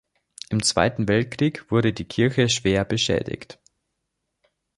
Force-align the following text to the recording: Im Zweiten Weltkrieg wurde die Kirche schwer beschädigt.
Im 0.49 0.63
Zweiten 0.63 1.07
Weltkrieg 1.07 1.69
wurde 1.69 1.93
die 1.93 2.05
Kirche 2.05 2.49
schwer 2.49 2.85
beschädigt. 2.85 3.59